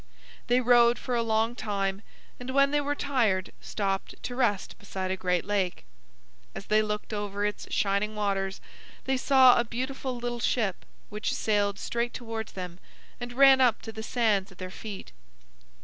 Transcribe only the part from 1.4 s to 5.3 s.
time, and when they were tired, stopped to rest beside a